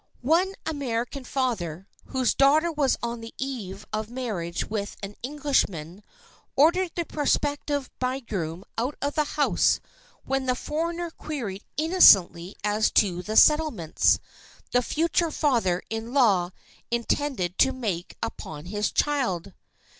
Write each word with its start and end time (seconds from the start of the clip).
One 0.25 0.55
American 0.65 1.23
father, 1.23 1.87
whose 2.05 2.33
daughter 2.33 2.71
was 2.71 2.97
on 3.03 3.21
the 3.21 3.35
eve 3.37 3.85
of 3.93 4.09
marriage 4.09 4.65
with 4.67 4.97
an 5.03 5.15
Englishman, 5.21 6.01
ordered 6.55 6.93
the 6.95 7.05
prospective 7.05 7.91
bridegroom 7.99 8.63
out 8.79 8.95
of 8.99 9.13
the 9.13 9.23
house 9.35 9.79
when 10.25 10.47
the 10.47 10.55
foreigner 10.55 11.11
queried 11.11 11.63
innocently 11.77 12.55
as 12.63 12.89
to 12.93 13.21
the 13.21 13.35
"settlements" 13.37 14.17
the 14.71 14.81
future 14.81 15.29
father 15.29 15.83
in 15.91 16.15
law 16.15 16.49
intended 16.89 17.59
to 17.59 17.71
make 17.71 18.17
upon 18.23 18.65
his 18.65 18.91
child. 18.91 19.53